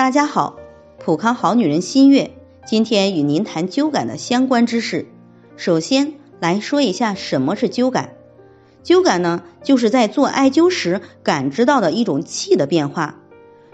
[0.00, 0.56] 大家好，
[0.98, 2.30] 普康好女人新月，
[2.64, 5.04] 今天与您谈灸感的相关知识。
[5.58, 8.14] 首先来说一下什么是灸感。
[8.82, 13.16] 灸感呢，就是在做艾灸时感知到的一种气的变化。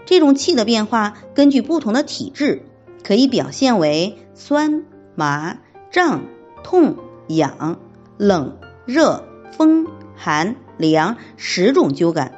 [0.05, 2.63] 这种气的变化根据不同的体质，
[3.05, 4.83] 可以表现为酸、
[5.15, 5.59] 麻、
[5.91, 6.25] 胀、
[6.61, 6.97] 痛、
[7.29, 7.79] 痒、
[8.17, 9.23] 冷、热、
[9.53, 9.87] 风、
[10.17, 12.33] 寒、凉十种灸感。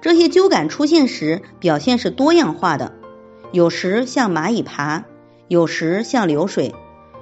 [0.00, 2.94] 这些灸感出现时，表现是多样化的。
[3.50, 5.04] 有时像蚂蚁爬，
[5.48, 6.74] 有时像流水，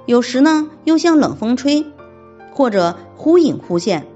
[0.05, 1.85] 有时呢又像冷风吹，
[2.51, 4.07] 或者忽隐忽现。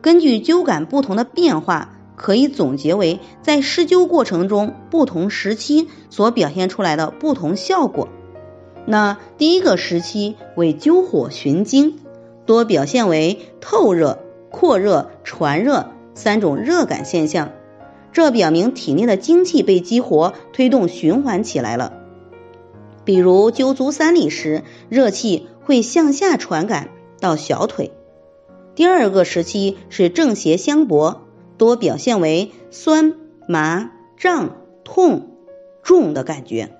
[0.00, 8.08] 根据灸感不同的变化，可以总结为在施灸过程中不同时期所表现出来的不同效果。
[8.86, 12.00] 那第一个时期为灸火循经，
[12.44, 14.18] 多表现为透热、
[14.50, 17.52] 扩热、传热三种热感现象。
[18.14, 21.92] 这表明体内的精气被激活，推动循环起来了。
[23.04, 27.90] 比如灸足三里时，热气会向下传感到小腿。
[28.76, 31.22] 第二个时期是正邪相搏，
[31.58, 33.14] 多表现为酸、
[33.48, 35.30] 麻、胀、痛、
[35.82, 36.70] 重的感觉。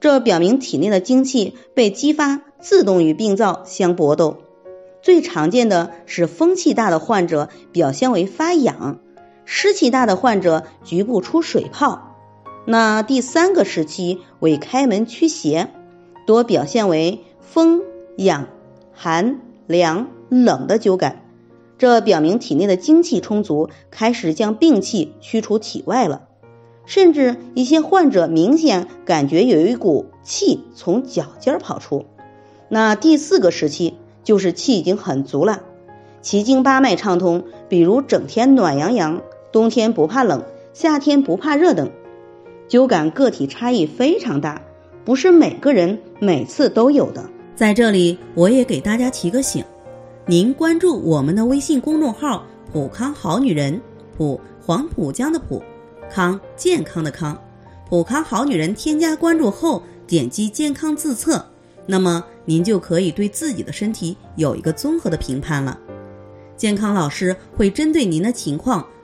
[0.00, 4.38] 这表明体内的精气被激发，自动与病灶相搏斗。
[5.02, 8.98] 最常见的是风气大的患者表现为发痒。
[9.44, 12.16] 湿气大的患者局部出水泡，
[12.64, 15.70] 那第三个时期为开门驱邪，
[16.26, 17.82] 多表现为风、
[18.16, 18.48] 痒、
[18.92, 21.22] 寒、凉、冷的灸感，
[21.76, 26.22] 这表明体内的精气充足，开始将病气驱出体外了。
[26.86, 32.04] 甚至一些患者明显感觉有一股气从脚尖跑出，
[32.68, 35.62] 那第四个时期就是气已经很足了，
[36.20, 39.22] 奇经八脉畅通，比如整天暖洋洋。
[39.54, 41.88] 冬天不怕冷，夏天不怕热等，
[42.68, 44.60] 灸感个体差异非常大，
[45.04, 47.24] 不是每个人每次都有的。
[47.54, 49.64] 在这里，我也给大家提个醒：
[50.26, 53.80] 您关注我们的微信公众号“普康好女人”，
[54.18, 55.62] 普黄浦江的普，
[56.10, 57.40] 康健康的康，
[57.88, 61.46] 普康好女人添加关注后，点击健康自测，
[61.86, 65.78] 那么您就可以对自己的身体有一个综合的评判了。
[66.56, 68.84] 健康老师会针对您的情况。